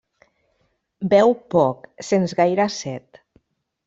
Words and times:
Beu 1.11 1.35
poc, 1.55 1.85
sens 2.07 2.33
gaire 2.39 2.67
set. 2.77 3.21